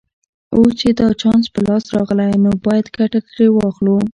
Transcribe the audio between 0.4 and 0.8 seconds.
اوس